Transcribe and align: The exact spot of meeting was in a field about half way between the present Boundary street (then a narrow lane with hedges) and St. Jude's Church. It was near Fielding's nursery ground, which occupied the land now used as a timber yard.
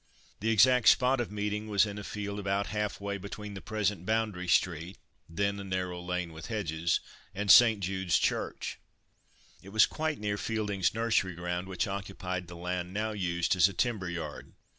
The 0.39 0.49
exact 0.49 0.87
spot 0.89 1.21
of 1.21 1.31
meeting 1.31 1.67
was 1.67 1.85
in 1.85 1.99
a 1.99 2.03
field 2.03 2.39
about 2.39 2.65
half 2.73 2.99
way 2.99 3.19
between 3.19 3.53
the 3.53 3.61
present 3.61 4.03
Boundary 4.03 4.47
street 4.47 4.97
(then 5.29 5.59
a 5.59 5.63
narrow 5.63 6.01
lane 6.01 6.33
with 6.33 6.47
hedges) 6.47 7.01
and 7.35 7.51
St. 7.51 7.81
Jude's 7.81 8.17
Church. 8.17 8.79
It 9.61 9.69
was 9.69 9.87
near 10.17 10.39
Fielding's 10.39 10.95
nursery 10.95 11.35
ground, 11.35 11.67
which 11.67 11.85
occupied 11.85 12.47
the 12.47 12.55
land 12.55 12.95
now 12.95 13.11
used 13.11 13.55
as 13.55 13.67
a 13.69 13.73
timber 13.73 14.09
yard. 14.09 14.53